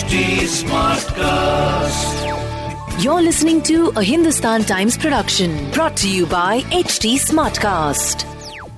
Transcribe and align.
HD 0.00 0.18
Smartcast. 0.50 2.20
You're 3.04 3.22
listening 3.22 3.60
to 3.62 3.88
a 3.96 4.02
Hindustan 4.02 4.62
Times 4.62 4.96
production 4.96 5.56
brought 5.72 5.96
to 5.98 6.08
you 6.08 6.26
by 6.26 6.60
HD 6.78 7.10
Smartcast. 7.24 8.24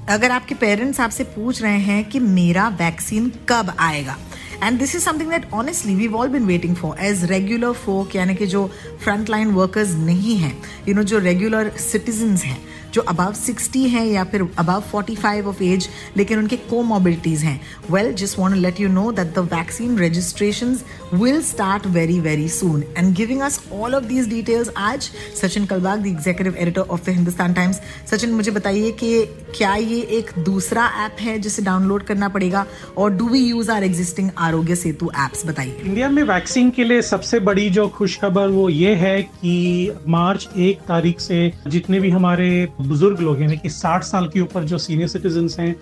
अगर 0.08 0.30
आपके 0.30 0.54
parents 0.54 1.00
आपसे 1.00 1.24
पूछ 1.34 1.62
रहे 1.62 1.78
हैं 1.80 2.04
कि 2.10 2.20
मेरा 2.20 2.68
वैक्सीन 2.80 3.30
कब 3.48 3.72
आएगा 3.78 4.16
and 4.62 4.78
this 4.78 4.94
is 4.96 5.02
something 5.04 5.30
that 5.30 5.52
honestly 5.54 5.94
we 5.94 6.08
all 6.22 6.28
been 6.28 6.44
waiting 6.46 6.76
for 6.76 7.04
as 7.06 7.24
regular 7.32 7.72
folk 7.84 8.16
यानी 8.16 8.34
कि 8.34 8.46
जो 8.56 8.66
फ्रंट 9.04 9.30
लाइन 9.30 9.50
वर्कर्स 9.60 9.94
नहीं 10.10 10.36
हैं 10.38 10.54
यू 10.88 10.94
नो 10.94 11.02
जो 11.12 11.18
रेगुलर 11.28 11.70
सिटीजन्स 11.90 12.44
हैं 12.44 12.58
जो 12.94 13.02
अबव 13.02 13.32
60 13.36 13.86
हैं 13.88 14.04
या 14.06 14.24
फिर 14.24 14.42
अबव 14.58 14.82
45 14.92 15.46
ऑफ़ 15.46 15.62
एज 15.62 15.88
लेकिन 16.16 16.38
उनके 16.38 16.56
कोमोबिलिटीज 16.70 17.42
हैं। 17.44 17.60
Well 17.90 18.12
just 18.14 18.38
want 18.38 18.56
let 18.56 18.80
you 18.80 18.88
know 18.88 19.10
that 19.12 19.34
the 19.34 19.46
vaccine 19.54 19.98
registration 19.98 20.76
will 21.14 21.40
start 21.42 21.86
very 21.86 22.18
very 22.20 22.48
soon 22.48 22.82
and 22.98 23.14
giving 23.16 23.40
us 23.40 23.60
all 23.72 23.94
of 23.94 24.04
these 24.04 24.28
details 24.28 24.70
आज 24.76 25.10
Sachin 25.42 25.66
Kalbag 25.66 26.02
the 26.02 26.06
executive 26.06 26.56
editor 26.58 26.80
of 26.80 27.04
the 27.06 27.14
Hindustan 27.14 27.54
Times 27.54 27.80
Sachin 28.10 28.32
मुझे 28.32 28.50
बताइए 28.50 28.90
कि 28.92 29.24
क्या 29.56 29.74
ये 29.74 30.00
एक 30.18 30.30
दूसरा 30.44 30.86
app 31.04 31.16
है 31.20 31.38
जिसे 31.38 31.62
डाउनलोड 31.62 32.02
करना 32.02 32.28
पड़ेगा? 32.28 32.64
और 32.98 33.10
do 33.10 33.28
we 33.28 33.38
use 33.38 33.70
our 33.70 33.84
existing 33.84 34.30
Aarogya 34.38 34.76
Setu 34.76 35.10
apps 35.18 35.46
बताइए। 35.46 35.80
इंडिया 35.84 36.08
में 36.08 36.22
वैक्सीन 36.22 36.70
के 36.70 36.84
लिए 36.84 37.02
सबसे 37.02 37.40
बड़ी 37.40 37.68
जो 37.70 37.86
खुशखबर 37.88 38.48
वो 38.48 38.68
ये 38.68 38.94
है 38.94 39.22
कि 39.22 39.92
मार्च 40.08 40.48
एक 40.56 40.78
तारीख 40.78 41.20
से 41.20 41.52
जितने 41.68 42.00
भी 42.00 42.10
हमारे 42.10 42.68
बुज़ुर्ग 42.82 43.20
लोग 43.20 43.40
यानी 43.42 43.56
कि 43.56 43.68
60 43.70 44.02
साल 44.04 44.28
के 44.28 44.40
ऊपर 44.40 44.64
जो 44.64 44.78
सीनियर 44.78 45.08
सिटीजन 45.08 45.48
हैं 45.58 45.74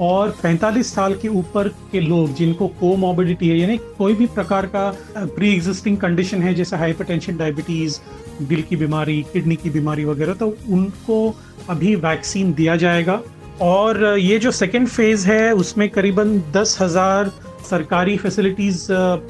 और 0.00 0.34
45 0.44 0.92
साल 0.94 1.14
के 1.22 1.28
ऊपर 1.30 1.68
के 1.92 2.00
लोग 2.00 2.34
जिनको 2.34 2.68
कोमोबिडिटी 2.80 3.48
है, 3.48 3.56
यानी 3.58 3.76
कोई 3.98 4.14
भी 4.14 4.26
प्रकार 4.28 4.66
का 4.66 4.90
प्री 5.16 5.52
एग्जिस्टिंग 5.54 5.96
कंडीशन 5.98 6.42
है, 6.42 6.54
जैसे 6.54 6.76
हाइपरटेंशन 6.76 7.36
डायबिटीज़ 7.36 7.98
दिल 8.42 8.62
की 8.62 8.76
बीमारी 8.76 9.22
किडनी 9.32 9.56
की 9.56 9.70
बीमारी 9.70 10.04
वगैरह 10.04 10.34
तो 10.34 10.54
उनको 10.70 11.34
अभी 11.70 11.94
वैक्सीन 11.96 12.52
दिया 12.54 12.76
जाएगा। 12.76 13.20
और 13.62 14.04
ये 14.18 14.38
जो 14.38 14.50
सेकेंड 14.52 14.86
फ़ेज़ 14.88 15.26
है, 15.28 15.52
उसमें 15.54 15.88
करीबन 15.90 16.38
दस 16.54 16.76
हज़ार 16.80 17.30
सरकारी 17.70 18.16
फैसिलिटीज़ 18.16 18.86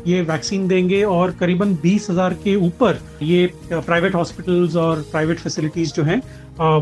ये 0.06 0.20
वैक्सीन 0.22 0.66
देंगे 0.68 1.02
और 1.04 1.30
करीबन 1.40 1.74
बीस 1.82 2.10
हज़ार 2.10 2.34
के 2.44 2.54
ऊपर 2.56 3.00
ये 3.22 3.46
प्राइवेट 3.72 4.14
हॉस्पिटल्स 4.14 4.76
और 4.76 5.02
प्राइवेट 5.10 5.38
फैसिलिटीज़ 5.38 5.92
जो 5.94 6.02
हैं 6.02 6.20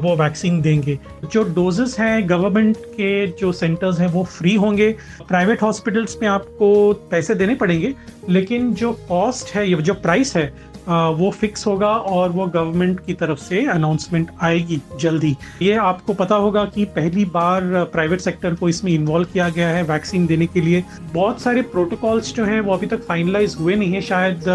वो 0.02 0.14
वैक्सीन 0.16 0.60
देंगे। 0.62 0.98
जो 1.24 1.42
डोजेस 1.54 1.96
हैं 2.00 2.28
गवर्नमेंट 2.28 2.76
के 2.76 3.26
जो 3.40 3.52
सेंटर्स 3.52 3.98
हैं, 4.00 4.08
वो 4.08 4.22
फ्री 4.26 4.54
होंगे। 4.54 4.90
प्राइवेट 5.28 5.62
हॉस्पिटल्स 5.62 6.16
में 6.22 6.28
आपको 6.28 6.92
पैसे 7.10 7.34
देने 7.34 7.54
पड़ेंगे, 7.54 7.92
लेकिन 8.28 8.72
जो 8.74 8.92
कॉस्ट 9.08 9.54
है 9.54 9.82
जो 9.82 9.94
प्राइस 9.96 10.36
है 10.36 10.52
वो 10.88 11.30
फिक्स 11.30 11.66
होगा 11.66 11.88
और 11.88 12.30
वो 12.30 12.46
गवर्नमेंट 12.46 13.00
की 13.06 13.14
तरफ़ 13.14 13.38
से 13.38 13.64
अनाउंसमेंट 13.66 14.30
आएगी 14.42 14.80
जल्दी। 15.00 15.34
ये 15.62 15.74
आपको 15.76 16.14
पता 16.14 16.34
होगा 16.36 16.64
कि 16.64 16.84
पहली 16.96 17.24
बार 17.34 17.62
प्राइवेट 17.92 18.20
सेक्टर 18.20 18.54
को 18.54 18.68
इसमें 18.68 18.92
इन्वॉल्व 18.92 19.28
किया 19.32 19.48
गया 19.48 19.68
है 19.68 19.82
वैक्सीन 19.84 20.26
देने 20.26 20.46
के 20.46 20.60
लिए। 20.60 20.84
बहुत 21.14 21.40
सारे 21.40 21.62
प्रोटोकॉल्स 21.74 22.34
जो 22.34 22.44
हैं 22.44 22.60
वो 22.60 22.74
अभी 22.74 22.86
तक 22.86 23.02
फाइनलाइज 23.04 23.56
हुए 23.60 23.74
नहीं 23.74 23.92
है। 23.92 24.00
शायद 24.02 24.48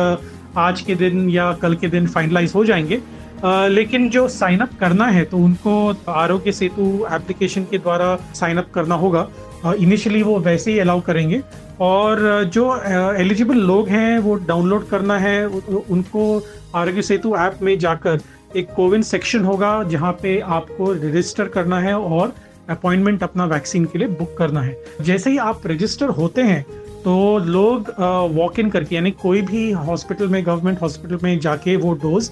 आज 0.57 0.81
के 0.81 0.95
दिन 0.95 1.29
या 1.29 1.51
कल 1.53 1.75
के 1.75 1.87
दिन 1.87 2.07
फाइनलाइज 2.07 2.53
हो 2.55 2.65
जाएँगे। 2.65 3.01
Uh, 3.41 3.67
लेकिन 3.69 4.09
जो 4.09 4.27
साइन 4.29 4.59
अप 4.59 4.73
करना 4.79 5.05
है 5.05 5.23
तो 5.25 5.37
उनको 5.37 5.71
आरोग्य 6.09 6.51
सेतु 6.51 6.83
एप्लीकेशन 7.11 7.63
के 7.71 7.77
द्वारा 7.77 8.15
साइन 8.35 8.57
अप 8.57 8.67
करना 8.73 8.95
होगा। 8.95 9.27
इनिशियली 9.67 10.21
वो 10.23 10.37
वैसे 10.39 10.71
ही 10.71 10.79
अलाउ 10.79 11.01
करेंगे। 11.01 11.41
और 11.81 12.43
जो 12.53 12.75
एलिजिबल 13.15 13.57
लोग 13.57 13.87
हैं, 13.89 14.19
वो 14.19 14.35
डाउनलोड 14.35 14.87
करना 14.87 15.17
है 15.19 15.45
उनको 15.45 16.41
आरोग्य 16.75 17.01
सेतु 17.01 17.35
ऐप 17.37 17.59
में 17.61 17.77
जाकर 17.79 18.19
एक 18.55 18.73
कोविन 18.75 19.01
सेक्शन 19.03 19.45
होगा, 19.45 19.83
जहाँ 19.83 20.11
पे 20.21 20.39
आपको 20.39 20.91
रजिस्टर 20.93 21.47
करना 21.49 21.79
है 21.79 21.93
और 21.95 22.33
अपॉइंटमेंट 22.69 23.23
अपना 23.23 23.45
वैक्सीन 23.45 23.85
के 23.85 23.99
लिए 23.99 24.07
बुक 24.09 24.35
करना 24.37 24.61
है। 24.61 24.77
जैसे 25.01 25.29
ही 25.29 25.37
आप 25.39 25.67
रजिस्टर 25.67 26.09
होते 26.11 26.41
हैं 26.43 26.65
तो 27.03 27.37
लोग 27.39 27.89
वॉक 28.31 28.59
इन 28.59 28.69
करके, 28.69 28.95
यानी 28.95 29.11
कोई 29.13 29.41
भी 29.41 29.71
हॉस्पिटल 29.71 30.27
में 30.27 30.45
गवर्नमेंट 30.45 30.81
हॉस्पिटल 30.81 31.19
में 31.23 31.39
जाके 31.39 31.75
वो 31.77 31.93
डोज 31.93 32.29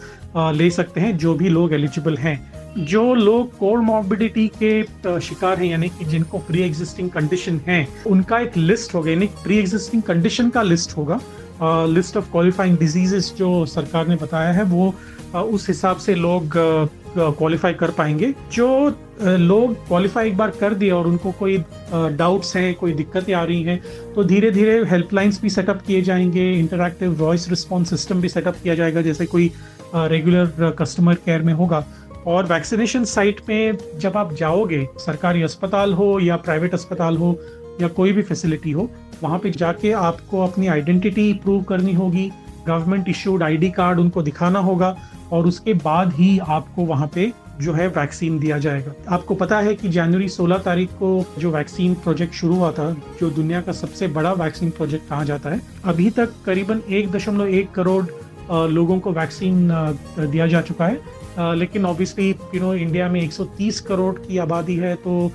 ले 0.55 0.69
सकते 0.71 1.01
हैं, 1.01 1.17
जो 1.17 1.33
भी 1.33 1.49
लोग 1.49 1.73
एलिजिबल 1.73 2.17
हैं। 2.17 2.58
जो 2.81 3.13
लोग 3.13 3.57
कोमॉर्बिडिटी 3.57 4.47
के 4.61 5.19
शिकार 5.21 5.59
हैं, 5.59 5.65
यानी 5.65 5.89
कि 5.89 6.05
जिनको 6.05 6.37
प्री 6.39 6.61
एग्जिस्टिंग 6.61 7.09
कंडीशन 7.09 7.59
है, 7.67 7.87
उनका 8.07 8.39
एक 8.39 8.57
लिस्ट 8.57 8.93
होगा 8.95 9.11
यानी 9.11 9.25
प्री 9.43 9.57
एग्जिस्टिंग 9.57 10.03
कंडीशन 10.03 10.49
का 10.49 10.61
लिस्ट 10.63 10.97
होगा। 10.97 11.19
लिस्ट 11.87 12.17
ऑफ़ 12.17 12.31
क्वालिफाइंग 12.31 12.77
डिजीजेस 12.77 13.33
जो 13.37 13.65
सरकार 13.67 14.07
ने 14.07 14.15
बताया 14.15 14.51
है, 14.51 14.63
वो 14.63 14.93
उस 15.35 15.67
हिसाब 15.67 15.97
से 15.97 16.15
लोग 16.15 16.57
क्वालिफाई 17.17 17.73
कर 17.73 17.91
पाएँगे। 17.91 18.33
जो 18.53 18.67
लोग 19.21 19.73
क्वालिफाई 19.87 20.27
एक 20.27 20.37
बार 20.37 20.49
कर 20.59 20.73
दिए 20.73 20.91
और 20.91 21.07
उनको 21.07 21.31
कोई 21.39 21.57
डाउट्स 21.93 22.55
हैं, 22.55 22.73
कोई 22.75 22.93
दिक्कतें 22.93 23.33
आ 23.33 23.43
रही 23.43 23.63
हैं 23.63 23.81
तो 24.15 24.23
धीरे 24.23 24.51
धीरे 24.51 24.83
हेल्पलाइंस 24.89 25.41
भी 25.41 25.49
सेटअप 25.49 25.81
किए 25.87 26.01
जाएँगे 26.01 26.51
इंटरक्टिव 26.51 27.15
वॉइस 27.23 27.49
रिस्पॉन्स 27.49 27.89
सिस्टम 27.89 28.21
भी 28.21 28.29
सेटअप 28.29 28.55
किया 28.63 28.75
जाएगा, 28.75 29.01
जैसे 29.01 29.25
कोई 29.25 29.51
रेगुलर 29.95 30.75
कस्टमर 30.79 31.15
केयर 31.15 31.41
में 31.41 31.53
होगा। 31.53 31.85
और 32.29 32.45
वैक्सीनेशन 32.45 33.03
साइट 33.03 33.39
पे 33.39 33.77
जब 33.99 34.17
आप 34.17 34.33
जाओगे, 34.33 34.87
सरकारी 34.97 35.41
अस्पताल 35.41 35.93
हो 35.93 36.19
या 36.19 36.35
प्राइवेट 36.35 36.73
अस्पताल 36.73 37.17
हो 37.17 37.39
या 37.81 37.87
कोई 37.87 38.11
भी 38.11 38.21
फैसिलिटी 38.21 38.71
हो, 38.71 38.89
वहाँ 39.23 39.39
पे 39.39 39.51
जाके 39.51 39.91
आपको 39.91 40.43
अपनी 40.43 40.67
आइडेंटिटी 40.67 41.33
प्रूव 41.33 41.63
करनी 41.63 41.93
होगी 41.93 42.31
गवर्नमेंट 42.67 43.09
इश्यूड 43.09 43.43
आईडी 43.43 43.69
कार्ड 43.69 43.99
उनको 43.99 44.21
दिखाना 44.21 44.59
होगा 44.59 44.97
और 45.31 45.47
उसके 45.47 45.73
बाद 45.73 46.13
ही 46.13 46.39
आपको 46.39 46.85
वहाँ 46.85 47.09
पे 47.15 47.31
जो 47.61 47.73
है 47.73 47.87
वैक्सीन 47.87 48.39
दिया 48.39 48.57
जाएगा। 48.57 48.93
आपको 49.09 49.35
पता 49.35 49.59
है 49.59 49.75
कि 49.75 49.89
जनवरी 49.89 50.29
16 50.29 50.63
तारीख 50.63 50.89
को 50.89 51.25
जो 51.39 51.51
वैक्सीन 51.51 51.93
प्रोजेक्ट 51.93 52.33
शुरू 52.33 52.55
हुआ 52.55 52.71
था, 52.71 52.95
जो 53.19 53.29
दुनिया 53.29 53.61
का 53.61 53.71
सबसे 53.71 54.07
बड़ा 54.07 54.31
वैक्सीन 54.33 54.69
प्रोजेक्ट 54.69 55.09
कहा 55.09 55.23
जाता 55.23 55.49
है, 55.49 55.61
अभी 55.85 56.09
तक 56.09 56.33
करीबन 56.45 56.81
एक 56.89 57.11
दशमलव 57.11 57.47
एक 57.47 57.71
करोड़ 57.71 58.05
लोगों 58.51 58.99
को 58.99 59.11
वैक्सीन 59.11 59.67
दिया 60.19 60.47
जा 60.47 60.61
चुका 60.61 60.85
है। 60.85 61.55
लेकिन 61.55 61.85
ऑब्वियसली 61.85 62.29
यू 62.29 62.61
नो 62.61 62.73
इंडिया 62.75 63.09
में 63.09 63.21
130 63.21 63.79
करोड़ 63.79 64.13
की 64.17 64.37
आबादी 64.37 64.75
है 64.75 64.95
तो 64.97 65.31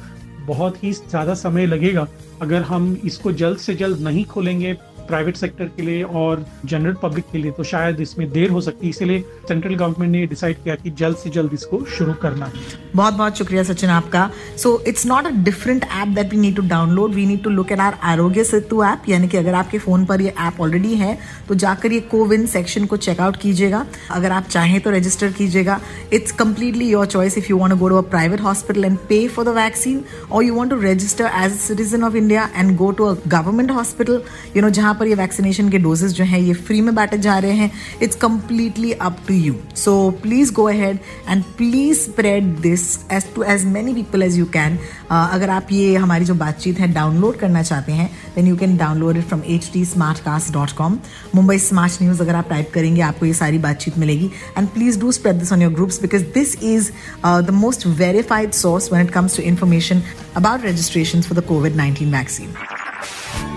बहुत 0.47 0.83
ही 0.85 0.93
ज़्यादा 0.93 1.35
समय 1.35 1.67
लगेगा। 1.67 2.07
अगर 2.43 2.63
हम 2.63 2.97
इसको 3.05 3.33
जल्द 3.35 3.59
से 3.59 3.75
जल्द 3.75 4.01
नहीं 4.01 4.25
खोलेंगे 4.25 4.73
प्राइवेट 5.07 5.37
सेक्टर 5.37 5.65
के 5.77 5.83
लिए 5.83 6.03
और 6.03 6.45
जनरल 6.65 6.97
पब्लिक 7.03 7.25
के 7.33 7.39
लिए 7.39 7.51
तो 7.53 7.65
शायद 7.65 8.01
इसमें 8.01 8.31
देर 8.33 8.51
हो 8.51 8.61
सकती 8.61 8.87
है। 8.87 8.91
इसलिए 8.91 9.21
सेंट्रल 9.49 9.75
गवर्नमेंट 9.75 10.13
ने 10.13 10.27
डिसाइड 10.27 10.63
किया 10.65 10.75
कि 10.75 10.91
जल्द 10.99 11.17
से 11.17 11.31
जल्द 11.31 11.53
इसको 11.55 11.85
शुरू 11.97 12.13
करना 12.23 12.47
है। 12.47 12.53
बहुत 12.95 13.15
बहुत 13.15 13.39
शुक्रिया 13.39 13.63
सचिन 13.63 13.91
आपका। 13.91 14.29
So 14.57 14.83
it's 14.89 15.07
not 15.07 15.27
a 15.27 15.31
different 15.45 15.85
app 15.85 16.09
that 16.15 16.31
we 16.31 16.37
need 16.37 16.57
to 16.57 16.63
download 16.69 17.15
we 17.15 17.27
need 17.27 17.43
to 17.45 17.51
look 17.51 17.73
at 17.73 17.81
our 17.81 17.99
Aarogya 18.05 18.45
Setu 18.45 18.83
app 18.85 19.09
यानी 19.09 19.29
कि 19.29 19.37
अगर 19.37 19.55
आपके 19.55 19.79
फ़ोन 19.79 20.05
पर 20.07 20.21
ये 20.21 20.35
ऐप 20.41 20.61
ऑलरेडी 20.61 20.95
है 20.95 21.17
तो 21.49 21.55
जाकर 21.57 21.93
ये 21.93 22.01
कोविन 22.11 22.47
सेक्शन 22.47 22.85
को 22.85 22.97
चेकआउट 22.99 23.37
कीजिएगा। 23.37 23.85
अगर 24.11 24.33
आप 24.33 24.49
चाहें 24.51 24.81
तो 24.81 24.91
रजिस्टर 24.91 25.33
कीजिएगा। 25.33 25.81
It's 26.13 26.33
completely 26.35 26.89
your 26.89 27.07
choice 27.07 27.39
if 27.39 27.47
you 27.51 27.59
want 27.59 27.73
to 27.73 27.79
go 27.79 27.89
to 27.89 27.97
a 27.97 28.01
private 28.11 28.41
hospital 28.41 28.85
and 28.85 28.99
pay 29.09 29.27
for 29.29 29.45
the 29.45 29.57
vaccine 29.57 30.03
or 30.33 30.45
you 30.45 30.55
want 30.55 30.71
to 30.71 30.81
register 30.81 31.25
as 31.25 31.53
a 31.53 31.57
citizen 31.57 32.05
of 32.05 32.17
India 32.17 32.49
and 32.57 32.77
go 32.77 32.91
to 32.93 33.05
a 33.05 33.15
government 33.29 33.71
hospital 33.71 34.23
you 34.57 34.63
know 34.63 34.71
जहाँ 34.71 34.94
पर 34.95 35.07
ये 35.07 35.15
vaccination 35.15 35.69
के 35.71 35.79
doses 35.79 36.13
जो 36.13 36.25
हैं, 36.25 36.39
ये 36.39 36.53
free 36.55 36.81
में 36.81 36.95
बांटे 36.95 37.19
जा 37.19 37.39
रहे 37.39 37.53
हैं 37.53 37.71
it's 38.03 38.17
completely 38.17 38.93
up 38.93 39.17
to 39.29 39.35
you 39.35 39.55
so 39.77 39.95
please 40.23 40.53
go 40.55 40.69
ahead 40.69 40.99
and 41.29 41.43
please 41.59 42.01
spread 42.01 42.45
this 42.61 42.85
as 43.13 43.27
to 43.35 43.43
as 43.43 43.65
many 43.67 43.95
people 43.95 44.23
as 44.23 44.39
you 44.39 44.47
can 44.55 44.79
अगर 45.11 45.51
आप 45.51 45.73
ये 45.73 45.95
हमारी 45.97 46.25
जो 46.25 46.35
बातचीत 46.35 46.81
है 46.81 46.93
डाउनलोड 46.93 47.39
करना 47.39 47.63
चाहते 47.63 47.93
हैं 47.93 48.11
then 48.35 48.47
you 48.47 48.57
can 48.57 48.77
download 48.77 49.17
it 49.17 49.25
from 49.25 49.43
H 49.47 49.71
D 49.75 49.85
smartcast 50.25 50.53
dot 50.53 50.73
com 50.79 50.99
Mumbai 51.35 51.59
smart 51.59 52.03
news 52.03 52.23
अगर 52.23 52.35
आप 52.35 52.49
टाइप 52.51 52.71
करेंगे, 52.75 53.01
आपको 53.03 53.27
ये 53.27 53.35
सारी 53.35 53.59
बातचीत 53.59 53.99
मिलेगी. 53.99 54.31
And 54.59 54.69
please 54.69 55.01
do 55.01 55.13
spread 55.13 55.39
this 55.39 55.53
on 55.53 55.63
your 55.63 55.73
groups 55.73 56.01
because 56.03 56.25
this 56.35 56.57
is 56.63 56.91
the 57.27 57.51
most 57.53 57.87
verified 57.87 58.53
source 58.53 58.91
when 58.95 59.07
it 59.07 59.13
comes 59.15 59.35
to 59.35 59.45
information 59.51 60.03
about 60.37 60.67
registrations 60.69 61.27
for 61.27 61.35
the 61.35 61.47
COVID 61.51 61.83
19 61.83 62.11
vaccine. 62.11 62.57